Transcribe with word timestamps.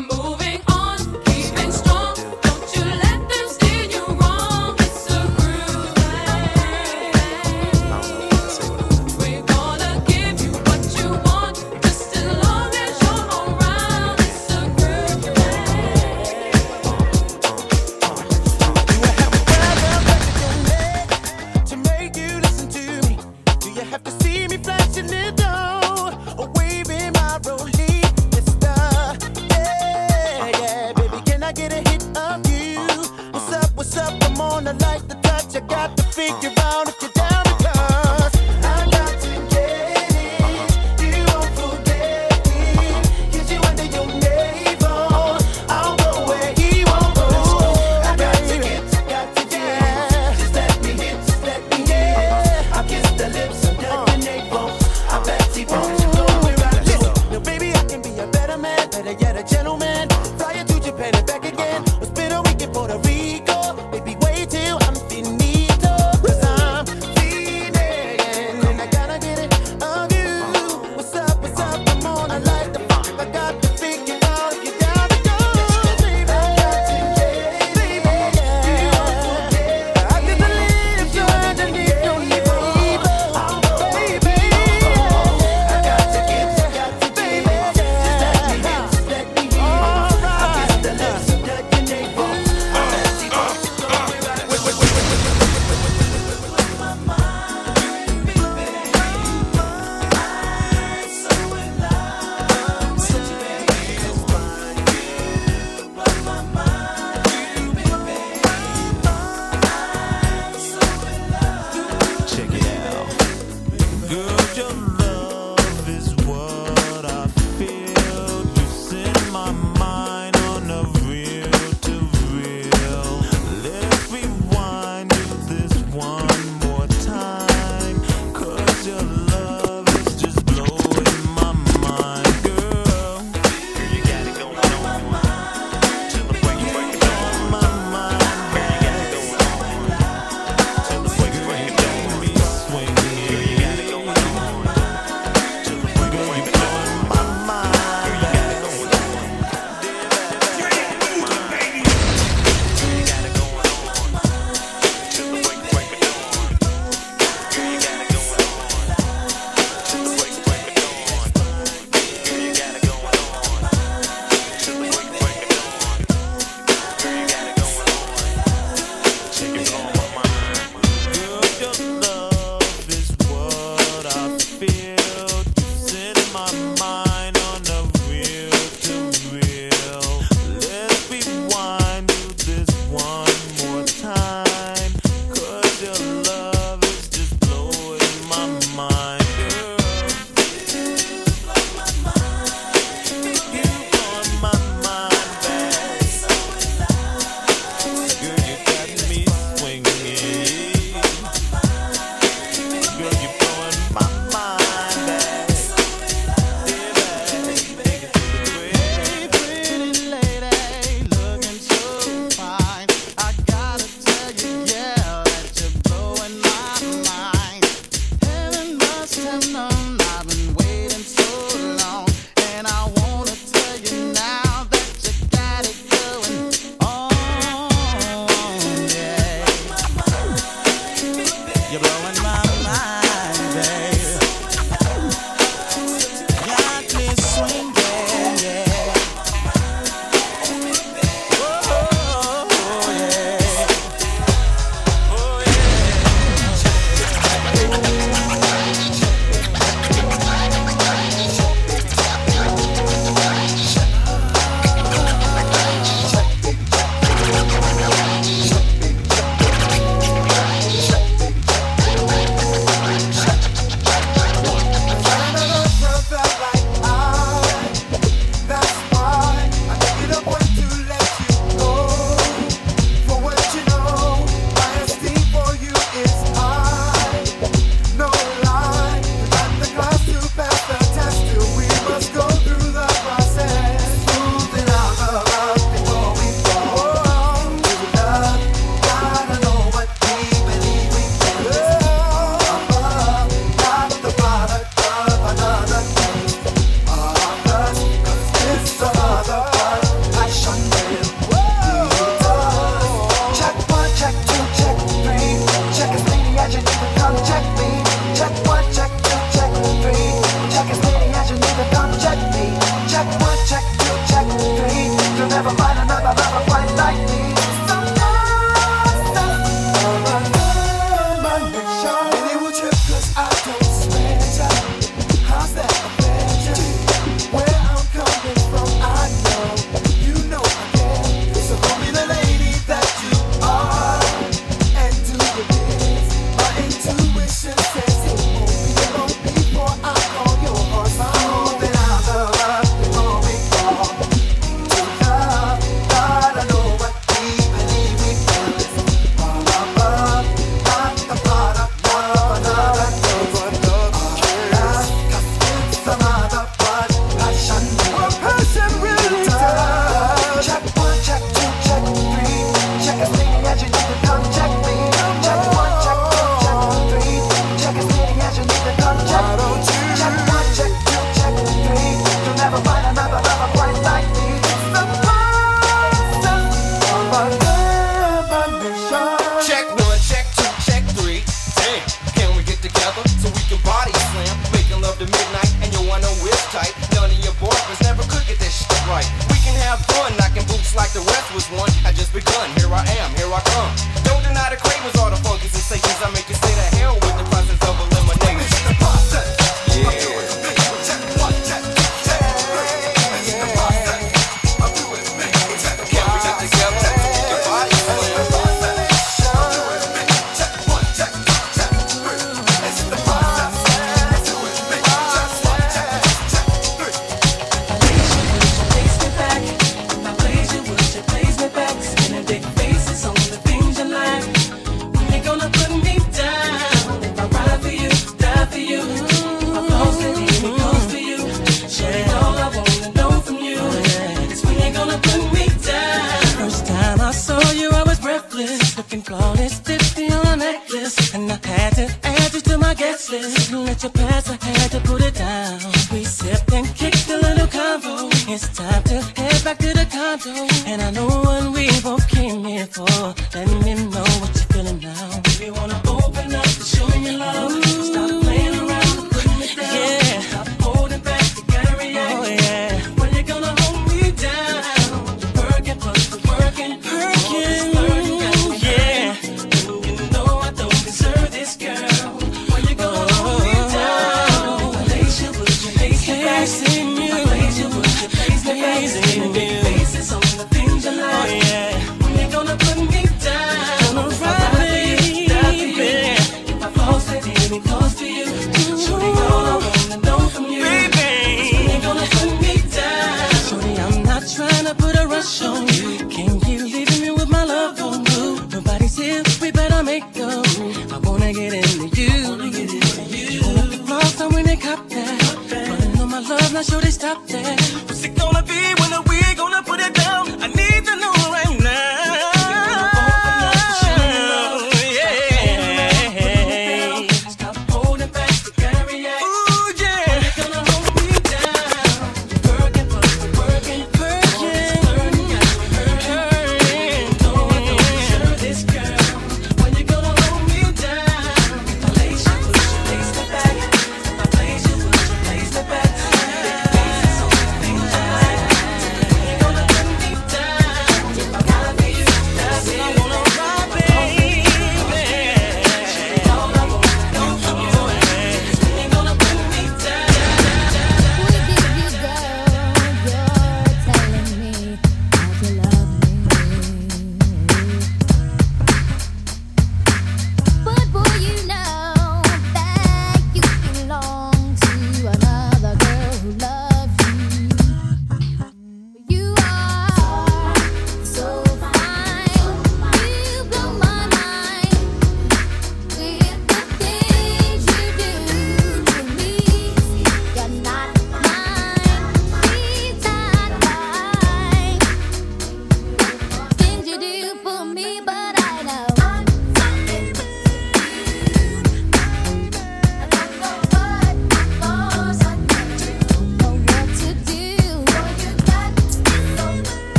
I'm 0.00 0.39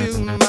to 0.00 0.39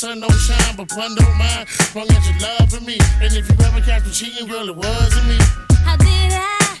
sun 0.00 0.18
don't 0.18 0.32
shine, 0.32 0.76
but 0.78 0.90
one 0.96 1.14
don't 1.14 1.36
mind. 1.36 1.68
Long 1.94 2.08
as 2.08 2.42
love 2.42 2.70
for 2.70 2.80
me. 2.82 2.96
And 3.20 3.30
if 3.36 3.46
you 3.46 3.54
ever 3.66 3.82
catch 3.82 4.02
me 4.06 4.12
cheating, 4.12 4.48
girl, 4.48 4.66
it 4.66 4.74
wasn't 4.74 5.26
me. 5.28 5.36
How 5.84 5.96
did 5.96 6.32
I 6.32 6.78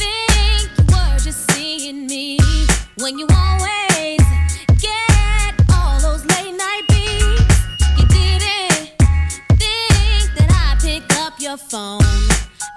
think 0.00 0.70
you 0.78 0.84
were 0.88 1.18
just 1.18 1.50
seeing 1.50 2.06
me 2.06 2.38
when 2.96 3.18
you 3.18 3.26
always 3.30 4.24
get 4.80 5.52
all 5.74 6.00
those 6.00 6.24
late 6.32 6.56
night 6.56 6.84
beats? 6.88 7.54
You 7.98 8.06
didn't 8.16 8.96
think 9.60 10.28
that 10.38 10.48
I 10.48 10.80
pick 10.80 11.04
up 11.18 11.34
your 11.38 11.58
phone, 11.58 12.00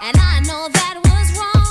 and 0.02 0.14
I 0.18 0.40
know 0.40 0.68
that 0.68 1.00
was 1.02 1.38
wrong. 1.38 1.61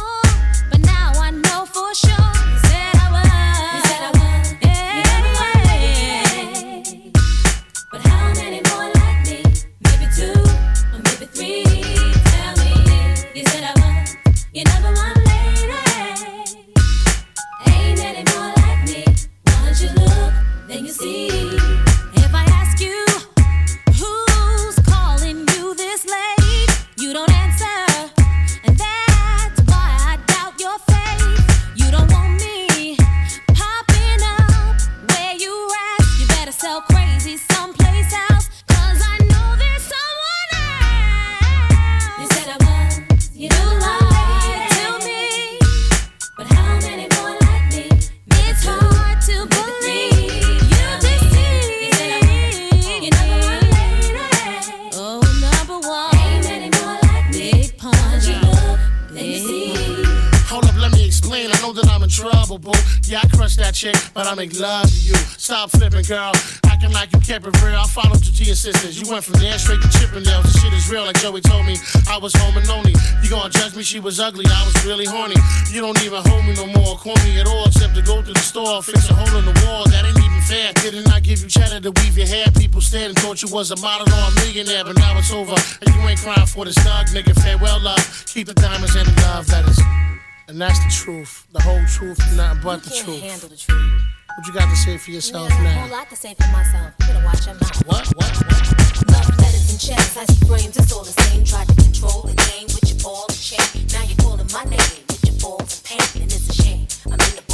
was 74.01 74.19
ugly, 74.19 74.45
I 74.49 74.65
was 74.65 74.85
really 74.85 75.05
horny. 75.05 75.35
You 75.71 75.81
don't 75.81 76.01
even 76.03 76.21
hold 76.25 76.45
me 76.45 76.53
no 76.53 76.65
more, 76.67 76.97
call 76.97 77.15
me 77.23 77.39
at 77.39 77.47
all, 77.47 77.65
except 77.65 77.95
to 77.95 78.01
go 78.01 78.21
to 78.21 78.33
the 78.33 78.39
store, 78.39 78.81
fix 78.81 79.09
a 79.09 79.13
hole 79.13 79.37
in 79.37 79.45
the 79.45 79.53
wall. 79.65 79.85
That 79.85 80.05
ain't 80.05 80.17
even 80.17 80.41
fair. 80.41 80.73
Didn't 80.73 81.11
I 81.11 81.19
give 81.19 81.41
you 81.41 81.47
cheddar 81.47 81.79
to 81.79 81.91
weave 82.01 82.17
your 82.17 82.27
hair? 82.27 82.47
People 82.57 82.81
stared 82.81 83.09
and 83.09 83.19
thought 83.19 83.41
you 83.41 83.49
was 83.49 83.71
a 83.71 83.77
model 83.77 84.11
or 84.13 84.31
a 84.31 84.35
millionaire, 84.41 84.83
but 84.83 84.97
now 84.97 85.17
it's 85.17 85.31
over. 85.31 85.55
And 85.81 85.95
you 85.95 86.01
ain't 86.09 86.19
crying 86.19 86.47
for 86.47 86.65
this 86.65 86.75
dog, 86.75 87.07
nigga. 87.07 87.39
Farewell, 87.41 87.79
love. 87.81 88.23
Keep 88.27 88.47
the 88.47 88.53
diamonds 88.55 88.95
and 88.95 89.07
the 89.07 89.21
love 89.21 89.47
letters. 89.49 90.11
And 90.51 90.59
that's 90.59 90.83
the 90.83 90.91
truth, 90.91 91.47
the 91.53 91.61
whole 91.61 91.79
truth, 91.85 92.19
nothing 92.35 92.59
but 92.61 92.83
you 92.83 92.89
the 92.89 92.91
can't 92.91 93.05
truth. 93.05 93.21
Handle 93.23 93.47
the 93.47 93.55
truth. 93.55 94.01
What 94.35 94.47
you 94.47 94.53
got 94.53 94.69
to 94.69 94.75
say 94.75 94.97
for 94.97 95.11
yourself 95.11 95.47
yeah, 95.49 95.63
now? 95.63 95.69
A 95.69 95.79
whole 95.87 95.97
lot 95.97 96.09
to 96.09 96.15
say 96.17 96.33
for 96.33 96.51
myself. 96.51 96.91
You 96.99 97.07
gotta 97.07 97.23
watch 97.23 97.45
your 97.45 97.55
mouth. 97.55 97.87
What? 97.87 98.05
What? 98.19 98.35
what? 98.35 99.11
Love 99.15 99.39
letters 99.39 99.71
and 99.71 99.79
checks, 99.79 100.17
icy 100.17 100.45
frames, 100.45 100.75
it's 100.75 100.91
all 100.91 101.05
the 101.05 101.15
same. 101.23 101.45
Tried 101.45 101.69
to 101.69 101.75
control 101.75 102.23
the 102.23 102.35
game 102.35 102.67
with 102.67 102.83
your 102.83 102.99
ball 102.99 103.23
and 103.29 103.39
chain. 103.39 103.87
Now 103.95 104.03
you're 104.03 104.19
calling 104.19 104.51
my 104.51 104.65
name 104.67 105.07
with 105.07 105.23
your 105.23 105.39
balls 105.39 105.71
and 105.71 105.83
pain, 105.87 106.23
and 106.23 106.27
it's 106.27 106.49
a 106.49 106.53
shame. 106.61 106.83
I'm 107.07 107.13
in 107.13 107.35
the 107.39 107.50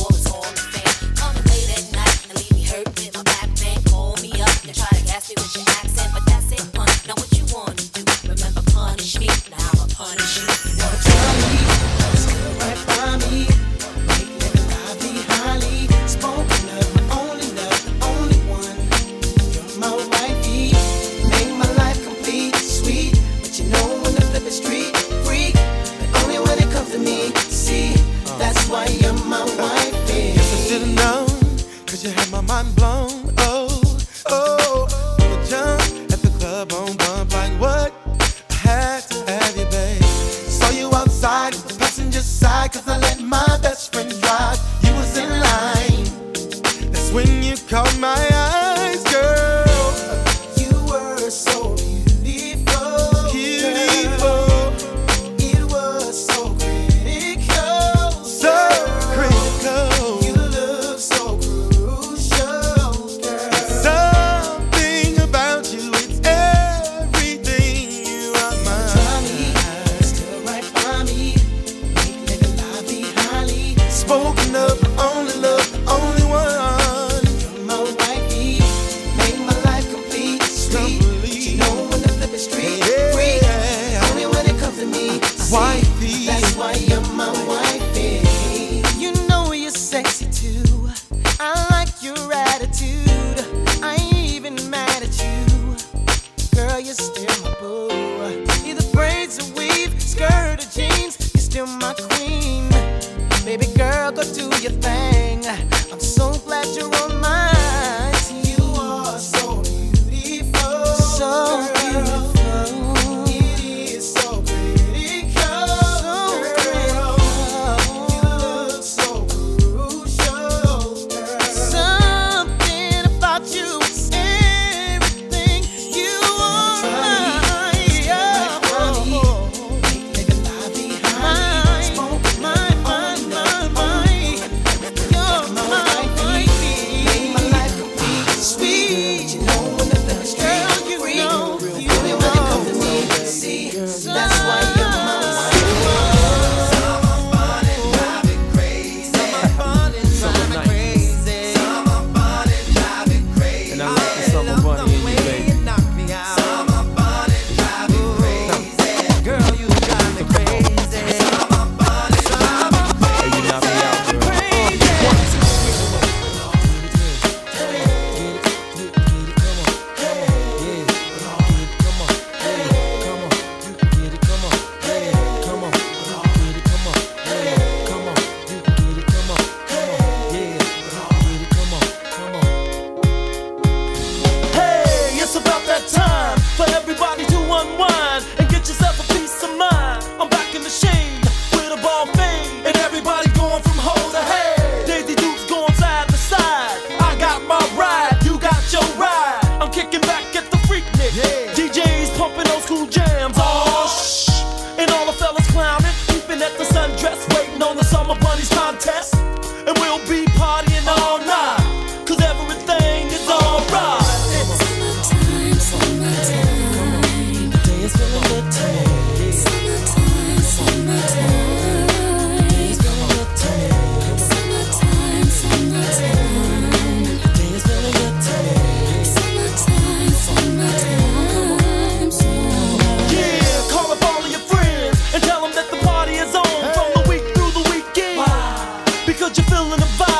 Cause 239.27 239.37
you're 239.39 239.45
feeling 239.47 239.77
the 239.77 239.85
vibe. 239.97 240.16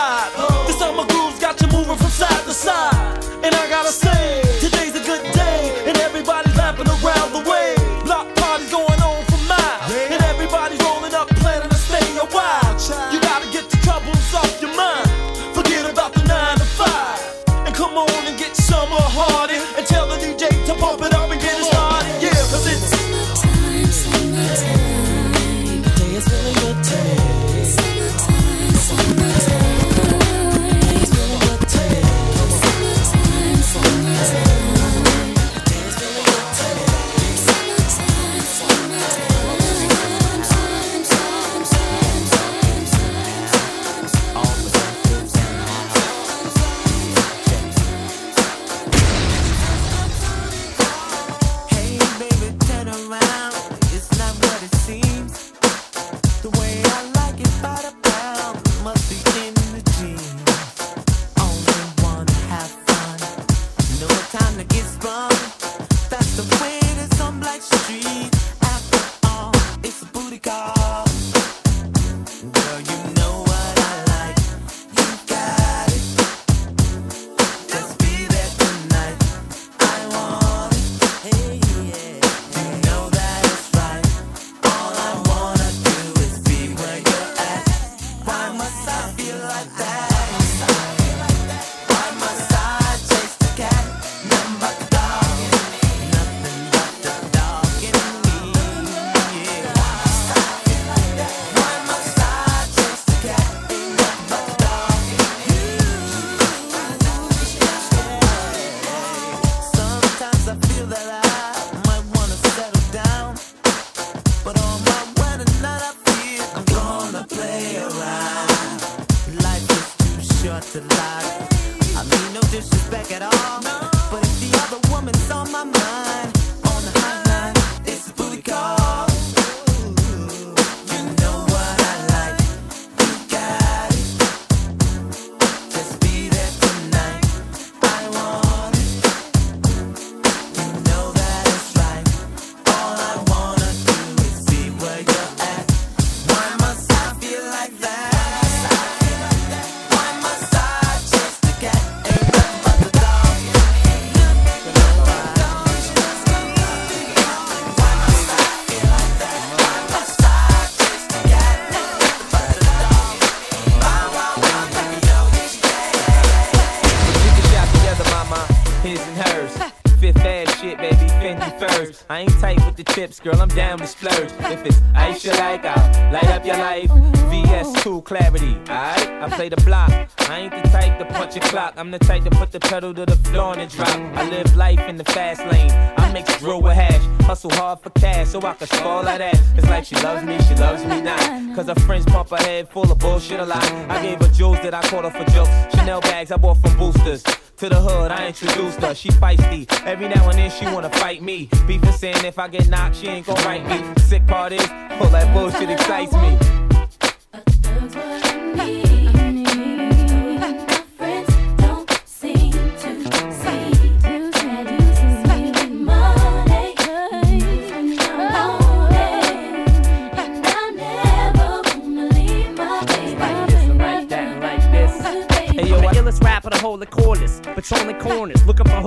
Pedal 182.68 182.94
to 182.94 183.06
the 183.06 183.16
floor 183.16 183.58
and 183.58 183.72
drop. 183.72 183.88
I 183.88 184.30
live 184.30 184.56
life 184.56 184.80
in 184.90 184.98
the 184.98 185.06
fast 185.06 185.42
lane. 185.52 185.72
I 185.98 186.12
mix 186.12 186.38
drill 186.40 186.62
with 186.62 186.74
hash. 186.74 187.02
Hustle 187.26 187.52
hard 187.52 187.80
for 187.80 187.90
cash 187.92 188.30
so 188.30 188.42
I 188.42 188.54
can 188.54 188.68
spoil 188.68 189.04
that. 189.04 189.22
It's 189.56 189.68
like 189.68 189.86
she 189.86 189.96
loves 189.96 190.26
me, 190.26 190.38
she 190.42 190.56
loves 190.56 190.84
me 190.84 191.02
not. 191.02 191.56
Cause 191.56 191.68
her 191.68 191.76
friends 191.76 192.06
pump 192.06 192.30
her 192.30 192.38
head 192.38 192.70
full 192.70 192.92
of 192.92 193.00
bullshit 193.00 193.40
a 193.40 193.46
lot. 193.46 193.64
I 193.90 194.02
gave 194.02 194.20
her 194.20 194.28
jewels 194.30 194.60
that 194.64 194.74
I 194.74 194.82
caught 194.82 195.06
her 195.06 195.12
for 195.12 195.30
jokes. 195.32 195.76
Chanel 195.76 196.02
bags 196.02 196.32
I 196.32 196.38
bought 196.38 196.58
from 196.58 196.78
boosters. 196.78 197.24
To 197.24 197.70
the 197.70 197.80
hood, 197.80 198.12
I 198.12 198.28
introduced 198.28 198.82
her. 198.82 198.94
She 198.94 199.10
feisty. 199.10 199.66
Every 199.86 200.10
now 200.10 200.30
and 200.30 200.38
then 200.38 200.52
she 200.52 200.66
wanna 200.66 200.90
fight 200.90 201.24
me. 201.24 201.50
Beefing 201.66 201.92
saying 201.94 202.26
if 202.26 202.38
I 202.38 202.48
get 202.50 202.68
knocked, 202.68 202.98
she 202.98 203.08
ain't 203.08 203.26
gon' 203.26 203.38
write 203.46 203.66
me. 203.68 203.84
Sick 204.04 204.28
part 204.28 204.52
is, 204.52 204.70
all 205.00 205.10
that 205.10 205.34
bullshit 205.34 205.70
excites 205.70 206.14
me. 206.14 206.77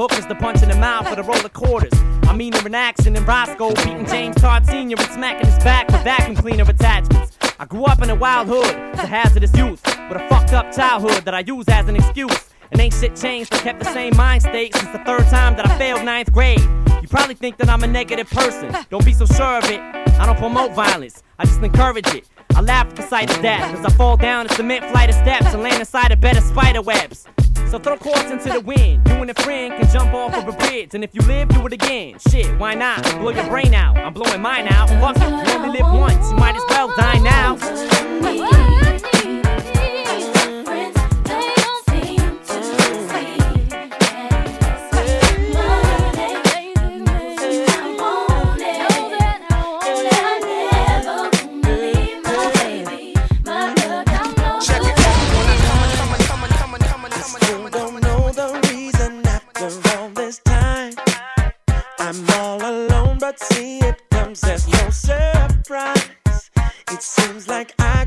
For 0.00 0.14
hookers 0.14 0.26
to 0.26 0.34
punch 0.34 0.62
in 0.62 0.68
the 0.68 0.76
mouth 0.76 1.06
for 1.08 1.16
the 1.16 1.22
roll 1.22 1.44
of 1.44 1.52
quarters. 1.52 1.92
I 2.22 2.34
mean, 2.34 2.54
in 2.54 2.74
action 2.74 3.16
in 3.16 3.24
Roscoe, 3.26 3.74
beating 3.74 4.06
James 4.06 4.36
Todd 4.36 4.64
Sr. 4.64 4.96
and 4.98 5.12
smacking 5.12 5.46
his 5.46 5.62
back 5.62 5.88
with 5.88 6.02
vacuum 6.02 6.36
cleaner 6.36 6.64
attachments. 6.64 7.36
I 7.58 7.66
grew 7.66 7.84
up 7.84 8.00
in 8.00 8.08
a 8.08 8.14
wild 8.14 8.48
hood, 8.48 8.74
as 8.94 9.00
a 9.00 9.06
hazardous 9.06 9.54
youth, 9.54 9.84
with 10.08 10.20
a 10.20 10.26
fucked 10.28 10.52
up 10.52 10.72
childhood 10.72 11.24
that 11.24 11.34
I 11.34 11.40
use 11.40 11.66
as 11.68 11.88
an 11.88 11.96
excuse. 11.96 12.48
And 12.72 12.80
ain't 12.80 12.94
shit 12.94 13.16
changed, 13.16 13.52
I 13.52 13.58
kept 13.58 13.80
the 13.80 13.92
same 13.92 14.16
mind 14.16 14.42
state 14.42 14.74
since 14.74 14.90
the 14.90 15.04
third 15.04 15.26
time 15.28 15.56
that 15.56 15.68
I 15.68 15.76
failed 15.76 16.04
ninth 16.04 16.32
grade. 16.32 16.60
You 17.02 17.08
probably 17.08 17.34
think 17.34 17.58
that 17.58 17.68
I'm 17.68 17.82
a 17.82 17.86
negative 17.86 18.30
person, 18.30 18.74
don't 18.88 19.04
be 19.04 19.12
so 19.12 19.26
sure 19.26 19.58
of 19.58 19.64
it. 19.64 19.80
I 19.80 20.24
don't 20.24 20.38
promote 20.38 20.72
violence, 20.72 21.22
I 21.38 21.44
just 21.44 21.60
encourage 21.60 22.08
it. 22.14 22.26
I 22.54 22.62
laugh 22.62 22.86
at 22.86 22.96
the 22.96 23.02
sight 23.02 23.30
of 23.30 23.42
death 23.42 23.74
as 23.74 23.84
I 23.84 23.90
fall 23.96 24.16
down 24.16 24.46
a 24.46 24.48
cement 24.50 24.84
flight 24.86 25.10
of 25.10 25.16
steps 25.16 25.52
and 25.52 25.62
land 25.62 25.80
inside 25.80 26.10
a 26.10 26.16
bed 26.16 26.36
of 26.36 26.44
spider 26.44 26.80
webs. 26.80 27.26
So 27.70 27.78
throw 27.78 27.96
caution 27.96 28.40
to 28.40 28.52
the 28.52 28.60
wind. 28.60 29.06
You 29.06 29.14
and 29.14 29.30
a 29.30 29.34
friend 29.34 29.72
can 29.78 29.88
jump 29.92 30.12
off 30.12 30.34
of 30.34 30.52
a 30.52 30.56
bridge, 30.56 30.92
and 30.94 31.04
if 31.04 31.14
you 31.14 31.20
live, 31.22 31.50
do 31.50 31.64
it 31.66 31.72
again. 31.72 32.18
Shit, 32.18 32.58
why 32.58 32.74
not? 32.74 33.00
Blow 33.20 33.30
your 33.30 33.46
brain 33.46 33.74
out. 33.74 33.96
I'm 33.96 34.12
blowing 34.12 34.42
mine 34.42 34.66
out. 34.66 34.88
Fuck 34.88 35.16
you 35.18 35.54
only 35.54 35.78
live 35.78 35.92
once. 35.92 36.30
You 36.30 36.36
might 36.36 36.56
as 36.56 36.64
well 36.68 36.88
die 36.96 37.18
now. 37.20 38.59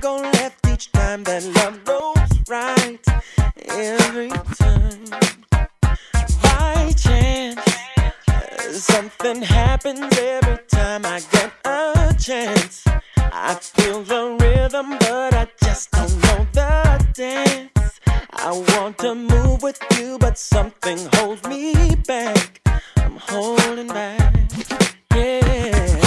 Go 0.04 0.18
left 0.18 0.68
each 0.68 0.92
time 0.92 1.24
that 1.24 1.46
love 1.56 1.82
goes 1.86 2.50
right. 2.50 3.00
Every 3.70 4.30
time, 4.60 5.06
by 6.44 6.92
chance, 6.98 7.62
something 8.84 9.42
happens 9.42 10.02
every 10.20 10.58
time 10.68 11.06
I 11.06 11.22
get 11.32 11.54
a 11.63 12.13
chance. 12.20 12.84
I 13.16 13.56
feel 13.56 14.04
the 14.04 14.38
rhythm, 14.42 14.89
but 15.00 15.34
I 15.36 15.48
just 15.63 15.89
don't 15.92 16.13
know 16.24 16.48
the 16.52 17.08
dance. 17.13 18.00
I 18.34 18.52
want 18.76 18.98
to 18.98 19.16
move 19.16 19.63
with 19.63 19.80
you, 19.98 20.18
but 20.18 20.38
something 20.38 21.00
holds 21.13 21.48
me 21.48 21.96
back. 22.06 22.60
I'm 22.98 23.16
holding 23.22 23.88
back. 23.88 24.36
Yeah. 25.16 26.03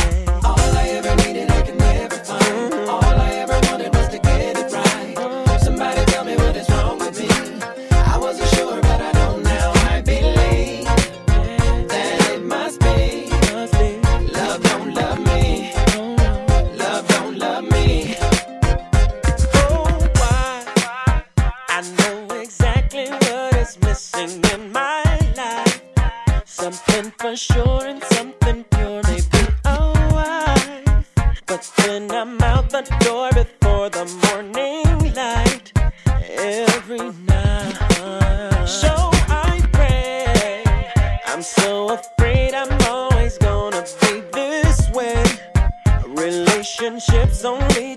Something 26.66 27.12
for 27.16 27.37
sure 27.37 27.87
and 27.87 28.02
something 28.02 28.64
pure, 28.64 29.00
maybe 29.05 29.46
a 29.66 29.92
wife. 30.11 31.12
But 31.46 31.72
then 31.76 32.11
I'm 32.11 32.42
out 32.42 32.70
the 32.70 32.83
door 33.05 33.31
before 33.31 33.88
the 33.88 34.05
morning 34.26 35.14
light. 35.14 35.70
Every 36.07 37.12
night. 37.24 38.66
So 38.66 38.92
I 39.29 39.62
pray. 39.70 40.64
I'm 41.29 41.42
so 41.42 41.90
afraid 41.94 42.52
I'm 42.52 42.76
always 42.90 43.38
gonna 43.38 43.85
be 44.00 44.22
this 44.33 44.90
way. 44.90 45.22
Relationships 46.05 47.44
only 47.44 47.94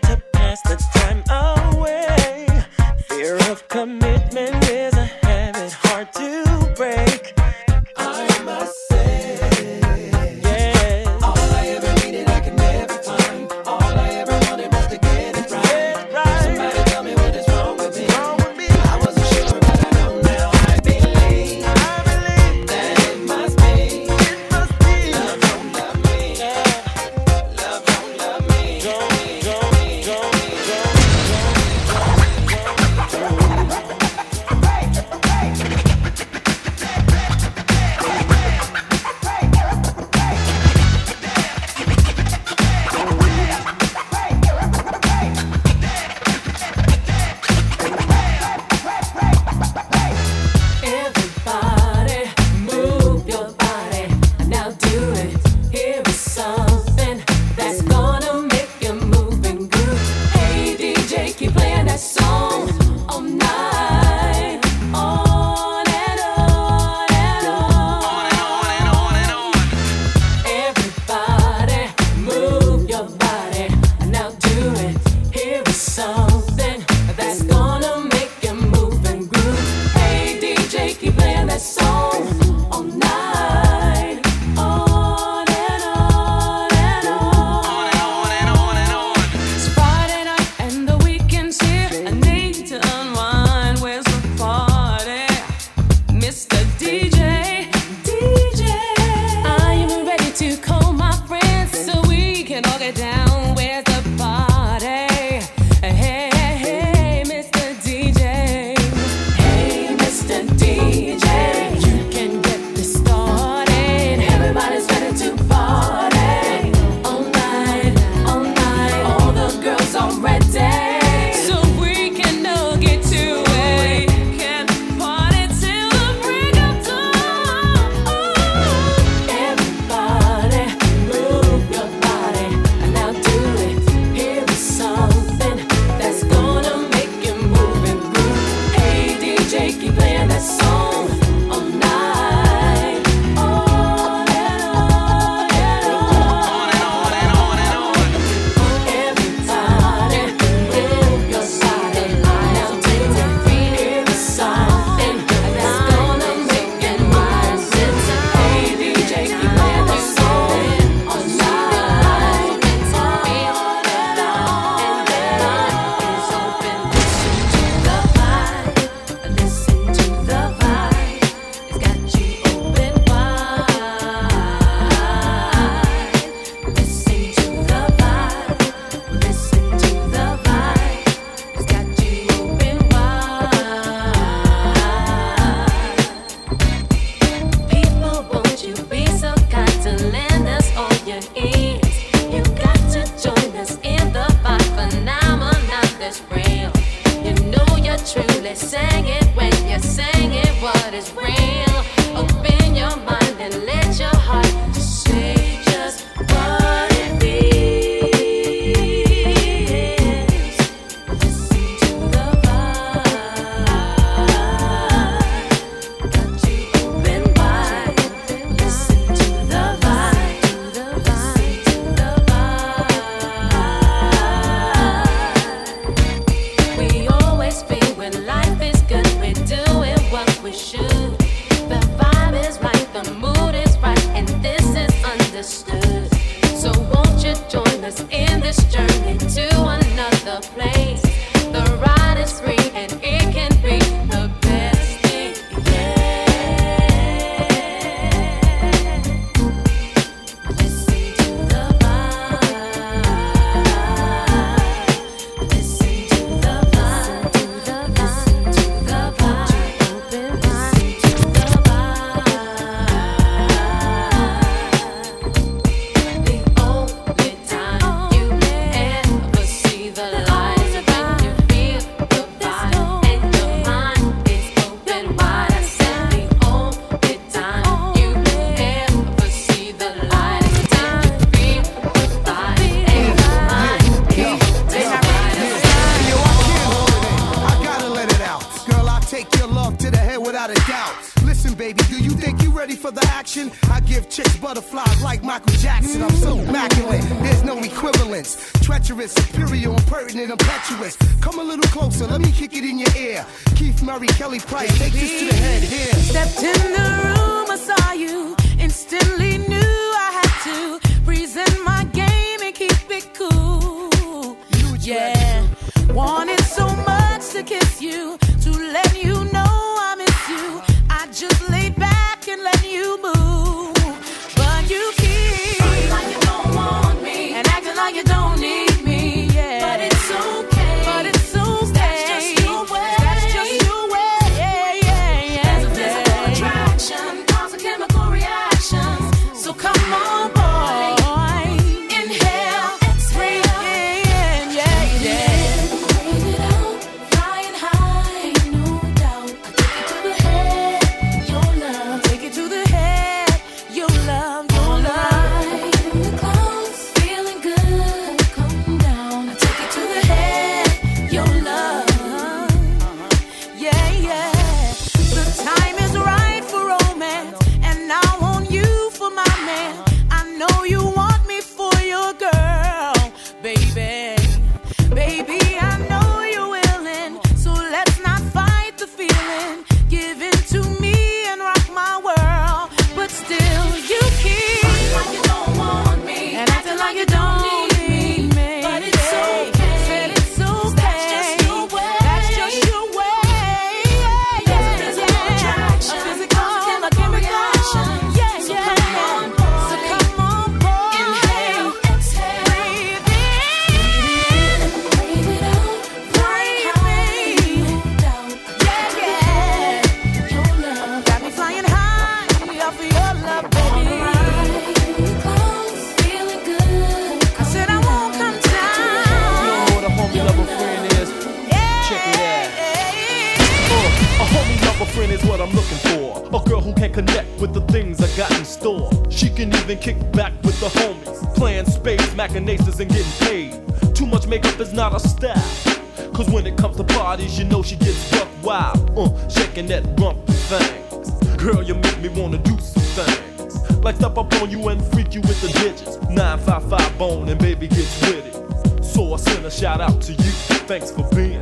you 445.21 445.27
with 445.27 445.41
the 445.41 445.47
digits. 445.59 445.97
955 446.09 446.97
bone 446.97 447.29
and 447.29 447.39
baby 447.39 447.67
gets 447.67 448.01
with 448.01 448.25
it. 448.25 448.83
So 448.83 449.13
I 449.13 449.17
send 449.17 449.45
a 449.45 449.51
shout 449.51 449.81
out 449.81 450.01
to 450.03 450.11
you. 450.11 450.31
Thanks 450.67 450.91
for 450.91 451.07
being 451.15 451.41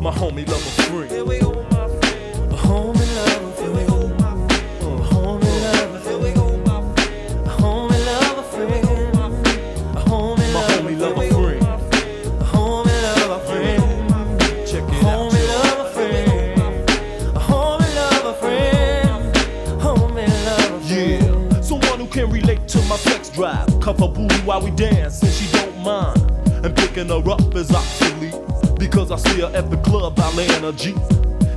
my 0.00 0.10
homie, 0.10 0.48
lover, 0.48 1.08
friend. 1.08 1.69
drive. 23.40 23.80
Cuff 23.80 23.98
her 24.00 24.08
booty 24.08 24.36
while 24.44 24.60
we 24.60 24.70
dance, 24.72 25.22
and 25.22 25.32
she 25.32 25.50
don't 25.52 25.78
mind. 25.78 26.20
And 26.62 26.76
picking 26.76 27.08
her 27.08 27.22
up 27.30 27.54
is 27.54 27.70
obsolete 27.74 28.34
because 28.78 29.10
I 29.10 29.16
see 29.16 29.40
her 29.40 29.50
at 29.54 29.70
the 29.70 29.78
club 29.78 30.14
by 30.14 30.30
laying 30.32 30.62
her 30.62 30.72
G. 30.72 30.94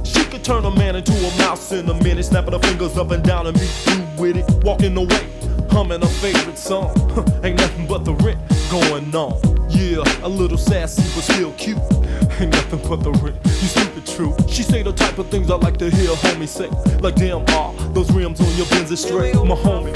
She 0.06 0.24
could 0.26 0.46
turn 0.46 0.64
a 0.64 0.72
man 0.72 0.96
into 0.96 1.12
a 1.12 1.38
mouse 1.40 1.74
in 1.74 1.90
a 1.90 1.94
minute, 2.02 2.24
snapping 2.24 2.54
her 2.54 2.60
fingers 2.60 2.98
up 2.98 3.12
and 3.12 3.22
down 3.22 3.48
and 3.48 3.60
be 3.60 3.66
through 3.66 4.06
with 4.18 4.38
it. 4.38 4.64
Walking 4.64 4.96
away, 4.96 5.28
humming 5.70 6.00
her 6.00 6.14
favorite 6.24 6.58
song. 6.58 6.92
Ain't 7.44 7.58
nothing 7.58 7.86
but 7.86 8.06
the 8.06 8.14
rent 8.14 8.40
going 8.72 9.14
on. 9.14 9.36
Yeah, 9.70 10.04
a 10.24 10.30
little 10.30 10.58
sassy 10.58 11.04
but 11.16 11.24
still 11.26 11.52
cute. 11.54 11.78
Ain't 12.40 12.54
nothing 12.54 12.80
but 12.88 13.04
the 13.04 13.12
rent, 13.22 13.36
you 13.44 13.68
stupid 13.68 14.08
truth. 14.08 14.50
She 14.50 14.64
say 14.64 14.84
the 14.84 14.94
type 14.94 15.18
of 15.18 15.28
things 15.28 15.52
I 15.52 15.56
like 15.56 15.78
to 15.80 15.90
hear 15.90 16.12
homie 16.12 16.48
say. 16.48 16.70
Like 17.00 17.16
damn, 17.16 17.44
ah, 17.50 17.74
those 17.92 18.10
rims 18.14 18.40
on 18.40 18.56
your 18.56 18.68
Benz 18.68 18.90
is 18.90 19.02
straight, 19.02 19.36
my 19.36 19.56
homie. 19.56 19.94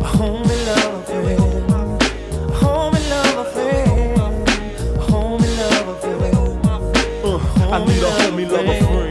My 0.00 0.06
homie 0.06 0.44
uh-huh. 0.44 0.90
love. 0.90 0.99
I 7.72 7.84
need 7.84 8.02
uh, 8.02 8.06
a 8.06 8.10
homie, 8.10 8.50
love 8.50 8.66
a 8.66 8.84
friend. 8.84 9.10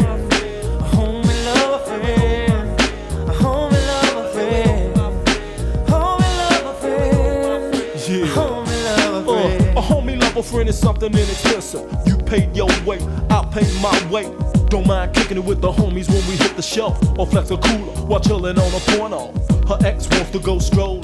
friend 10.50 10.68
is 10.68 10.78
something 10.78 11.14
inexpensive. 11.14 11.90
You 12.06 12.18
paid 12.18 12.56
your 12.56 12.68
way, 12.84 13.00
I 13.30 13.48
paid 13.52 13.72
my 13.82 14.10
way. 14.10 14.24
Don't 14.68 14.88
mind 14.88 15.14
kicking 15.14 15.38
it 15.38 15.44
with 15.44 15.62
the 15.62 15.72
homies 15.72 16.10
when 16.10 16.26
we 16.28 16.36
hit 16.36 16.56
the 16.56 16.62
shelf 16.62 16.98
or 17.18 17.28
flex 17.28 17.52
a 17.52 17.58
cooler 17.58 17.94
while 18.08 18.20
chilling 18.20 18.58
on 18.58 18.74
a 18.74 18.80
porno. 18.92 19.32
Her 19.68 19.78
ex 19.86 20.10
wants 20.10 20.32
to 20.32 20.40
go 20.40 20.58
strolling, 20.60 21.04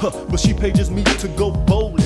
huh, 0.00 0.10
but 0.30 0.40
she 0.40 0.54
pages 0.54 0.90
me 0.90 1.04
to 1.04 1.28
go 1.28 1.50
bowling 1.50 2.05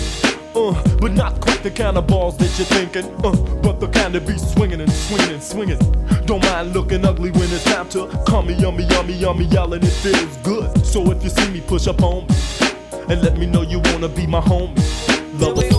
uh, 0.69 0.97
but 0.99 1.13
not 1.13 1.41
quite 1.41 1.63
the 1.63 1.71
kind 1.71 1.97
of 1.97 2.07
balls 2.07 2.37
that 2.39 2.51
you're 2.59 2.67
thinking, 2.67 3.07
uh, 3.25 3.33
but 3.63 3.81
the 3.81 3.89
kind 3.89 4.15
that 4.15 4.27
be 4.27 4.37
swinging 4.37 4.81
and 4.81 4.93
swinging 4.93 5.31
and 5.31 5.43
swinging. 5.43 5.79
Don't 6.27 6.43
mind 6.45 6.75
looking 6.75 7.05
ugly 7.05 7.31
when 7.31 7.45
it's 7.45 7.65
time 7.65 7.89
to 7.91 8.07
call 8.27 8.43
me 8.43 8.55
yummy, 8.55 8.85
yummy, 8.85 9.15
yummy, 9.15 9.45
yelling. 9.47 9.83
It 9.83 9.97
feels 10.05 10.37
good. 10.39 10.85
So 10.85 11.11
if 11.11 11.23
you 11.23 11.31
see 11.31 11.51
me, 11.51 11.61
push 11.61 11.87
up 11.87 12.03
on 12.03 12.27
me 12.27 12.35
and 13.09 13.23
let 13.23 13.37
me 13.39 13.47
know 13.47 13.63
you 13.63 13.81
wanna 13.87 14.09
be 14.09 14.27
my 14.27 14.41
homie. 14.41 14.79
Love 15.41 15.70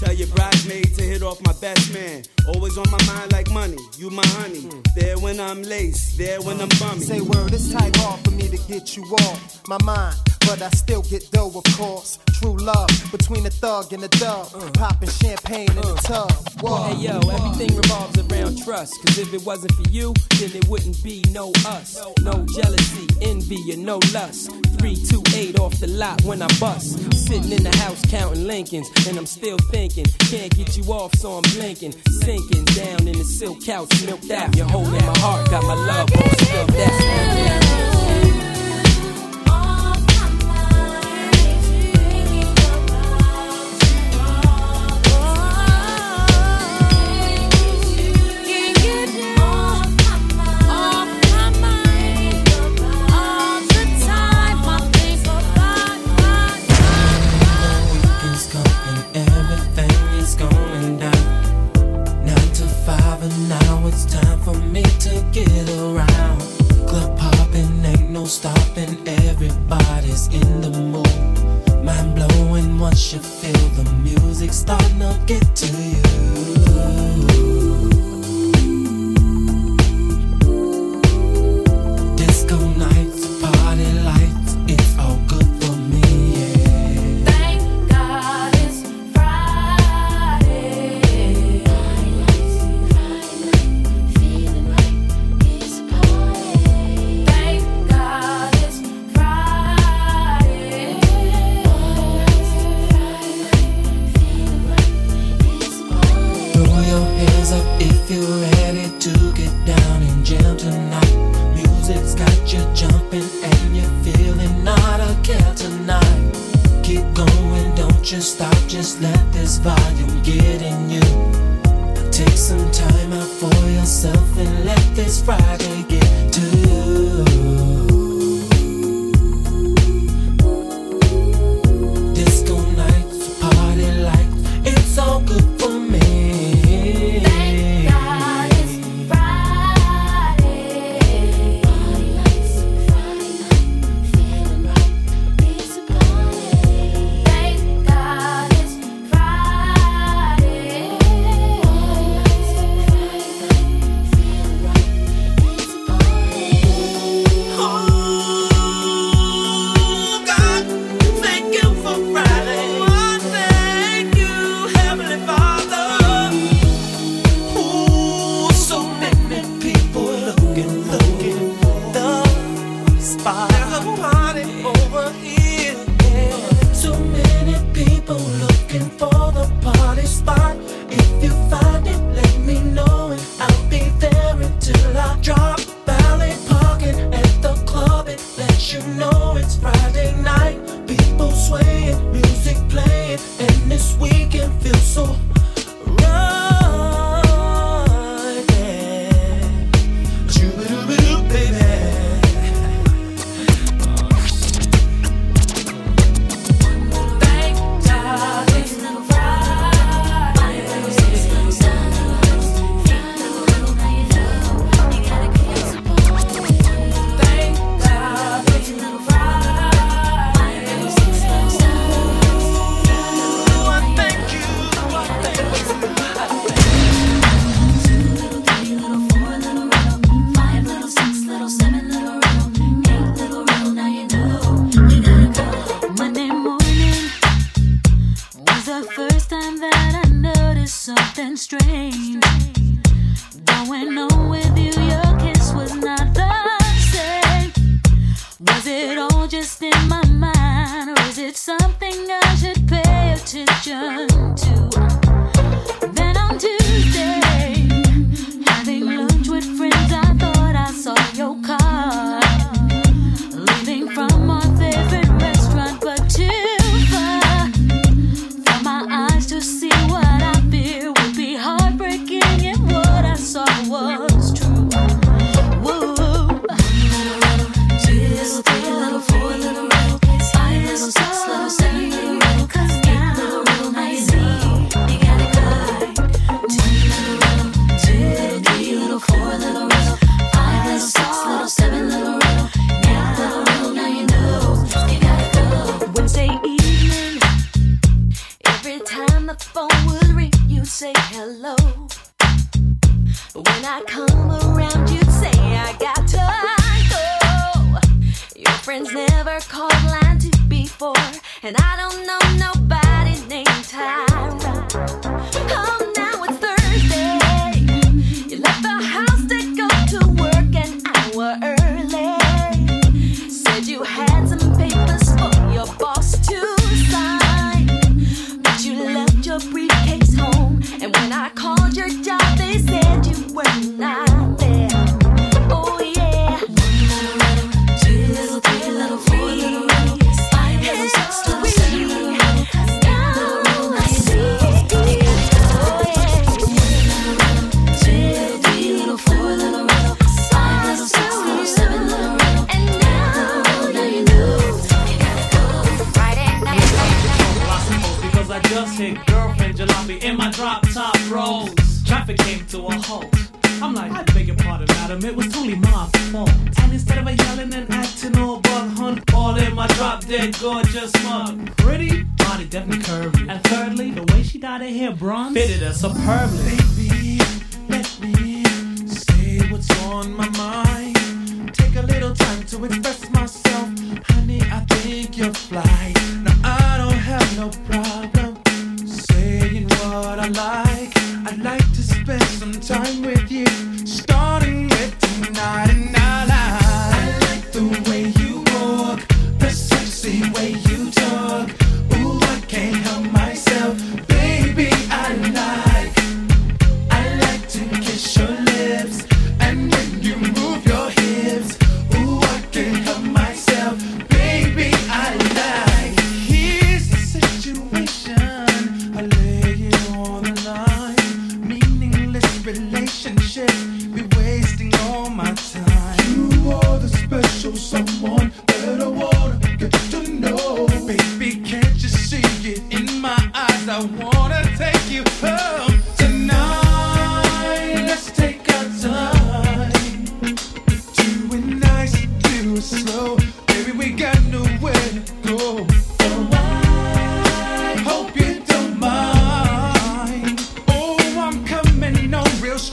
Tell 0.00 0.14
your 0.14 0.28
bridesmaid 0.28 0.94
to 0.94 1.02
hit 1.02 1.22
off 1.22 1.40
my 1.44 1.52
best 1.60 1.92
man. 1.92 2.22
Always 2.46 2.78
on 2.78 2.88
my 2.90 3.04
mind 3.04 3.32
like 3.32 3.50
money, 3.50 3.76
you 3.96 4.10
my 4.10 4.26
honey. 4.26 4.68
There 4.94 5.18
when 5.18 5.40
I'm 5.40 5.62
laced, 5.62 6.16
there 6.16 6.40
when 6.40 6.60
I'm 6.60 6.68
bummy. 6.78 7.00
Say 7.00 7.20
word, 7.20 7.52
it's 7.52 7.72
type 7.72 7.96
hard 7.96 8.20
for 8.20 8.30
me 8.30 8.48
to 8.48 8.58
get 8.68 8.96
you 8.96 9.02
off 9.02 9.66
my 9.66 9.78
mind. 9.82 10.16
But 10.48 10.62
I 10.62 10.70
still 10.70 11.02
get 11.02 11.30
dough, 11.30 11.52
of 11.54 11.76
course. 11.76 12.18
True 12.40 12.56
love 12.56 12.88
between 13.12 13.44
the 13.44 13.50
thug 13.50 13.92
and 13.92 14.02
the 14.02 14.08
dub. 14.08 14.48
Popping 14.72 15.10
champagne 15.10 15.68
in 15.68 15.76
the 15.76 15.92
uh. 15.92 16.08
tub. 16.08 16.32
Whoa. 16.62 16.84
Hey 16.84 17.04
yo, 17.04 17.18
everything 17.18 17.76
revolves 17.76 18.16
around 18.16 18.56
trust. 18.64 18.94
Cause 19.04 19.18
if 19.18 19.34
it 19.34 19.44
wasn't 19.44 19.72
for 19.72 19.86
you, 19.90 20.14
then 20.40 20.50
it 20.56 20.66
wouldn't 20.66 21.04
be 21.04 21.22
no 21.32 21.52
us. 21.66 22.00
No 22.22 22.46
jealousy, 22.56 23.06
envy, 23.20 23.72
and 23.72 23.84
no 23.84 24.00
lust. 24.14 24.50
328 24.80 25.60
off 25.60 25.78
the 25.80 25.86
lot 25.86 26.22
when 26.22 26.40
I 26.40 26.48
bust. 26.58 26.96
Sitting 27.12 27.52
in 27.52 27.62
the 27.62 27.76
house 27.76 28.00
counting 28.06 28.46
Lincolns, 28.46 28.88
and 29.06 29.18
I'm 29.18 29.26
still 29.26 29.58
thinking, 29.70 30.06
can't 30.30 30.56
get 30.56 30.78
you 30.78 30.84
off, 30.84 31.14
so 31.16 31.32
I'm 31.32 31.42
blinking. 31.58 31.92
Sinking 32.24 32.64
down 32.72 33.06
in 33.06 33.18
the 33.18 33.24
silk 33.24 33.62
couch, 33.66 33.90
milked 34.06 34.30
out. 34.30 34.56
You're 34.56 34.66
holding 34.66 35.04
my 35.04 35.18
heart, 35.18 35.50
got 35.50 35.62
my 35.64 35.74
love 35.74 36.08
on 36.16 36.30
still. 36.38 36.66
That's 36.68 37.02
weekends 37.02 38.17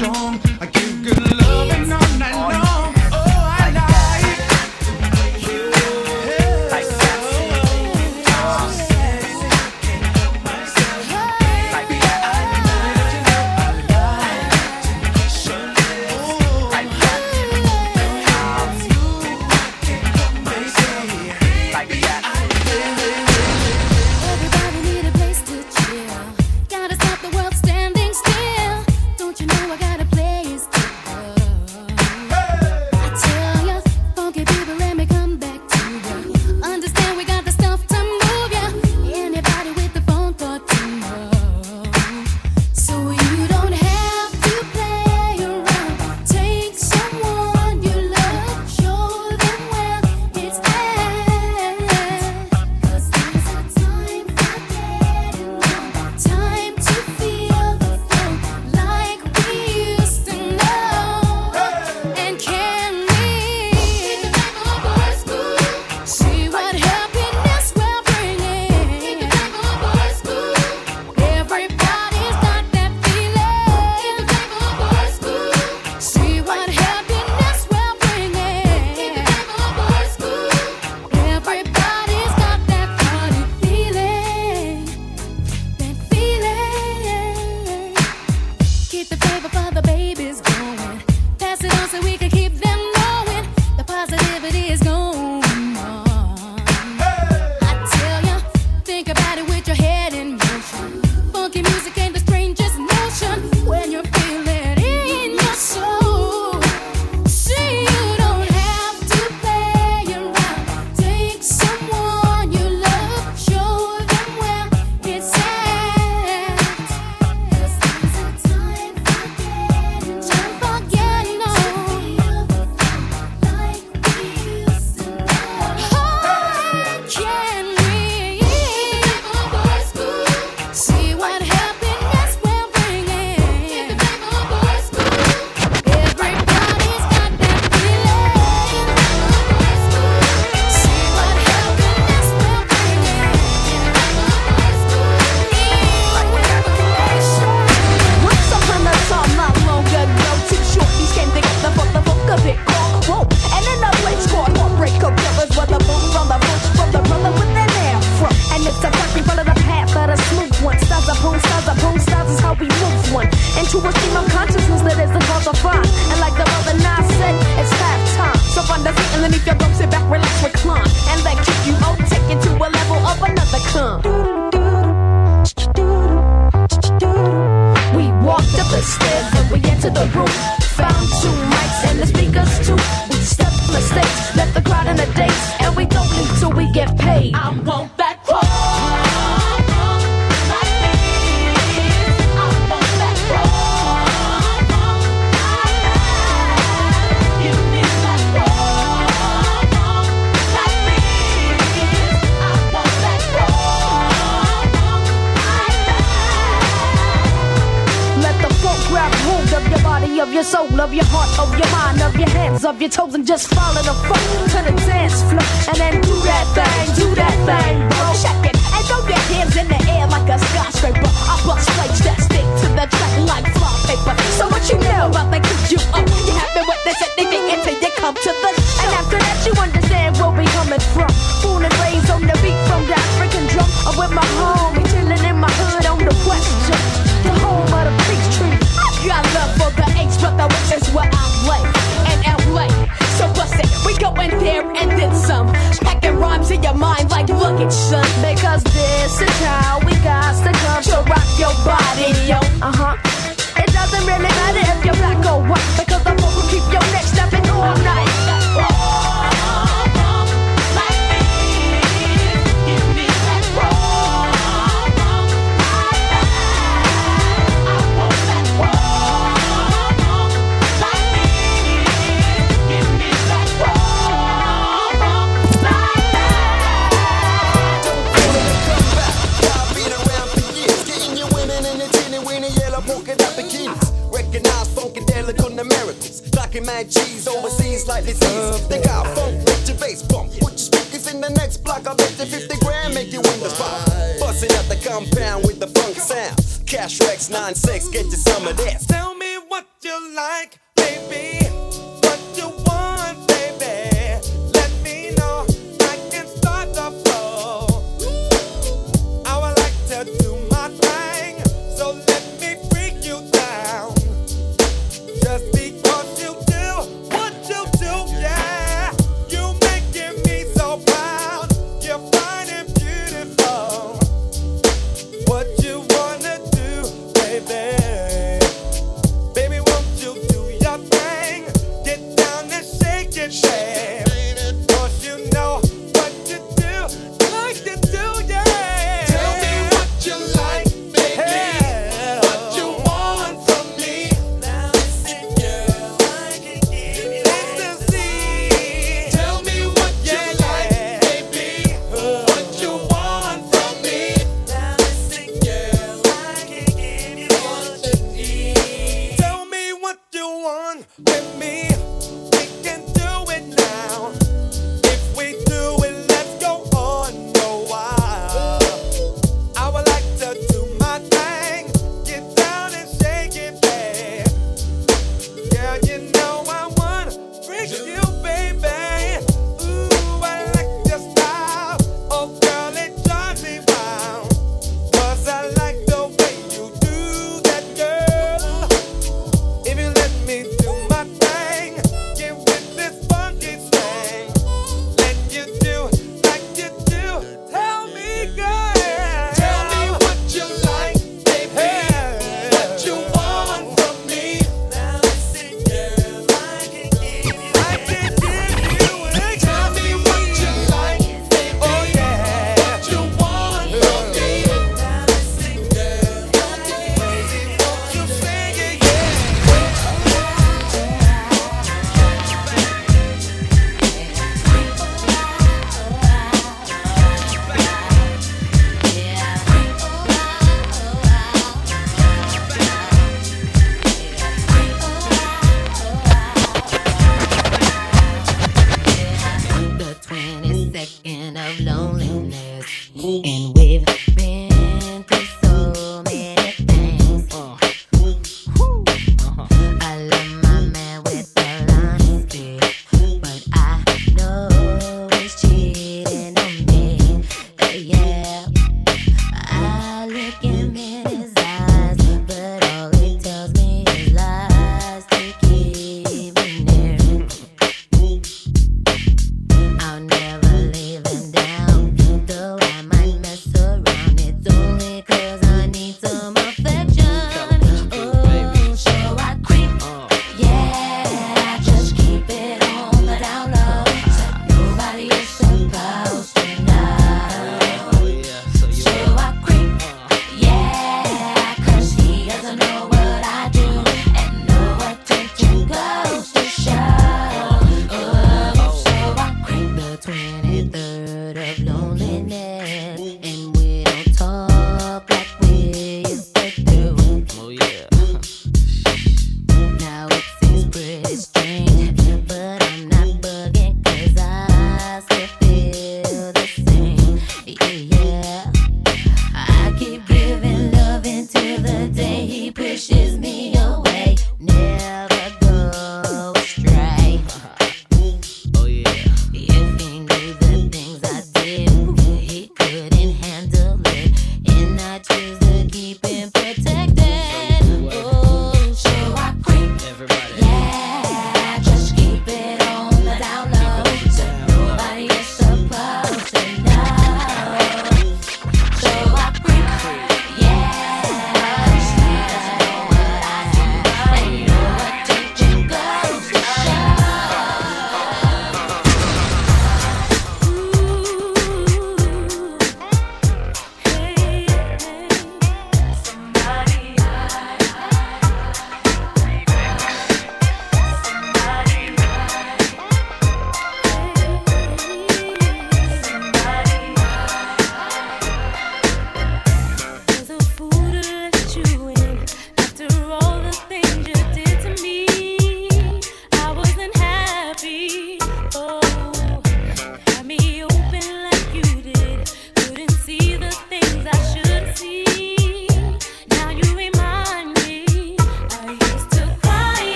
on 0.00 0.53